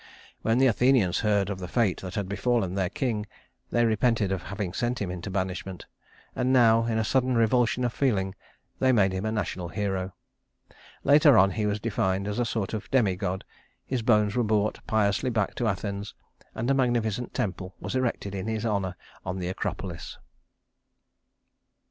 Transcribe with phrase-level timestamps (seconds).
[0.41, 3.27] When the Athenians heard of the fate that had befallen their king,
[3.69, 5.85] they repented of having sent him into banishment;
[6.35, 8.33] and now, in a sudden revulsion of feeling,
[8.79, 10.13] they made him a national hero.
[11.03, 13.45] Later on he was deified as a sort of demigod;
[13.85, 16.15] his bones were brought piously back to Athens;
[16.55, 20.17] and a magnificent temple was erected in his honor on the Acropolis.